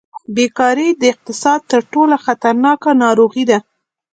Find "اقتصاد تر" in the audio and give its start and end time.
1.13-1.81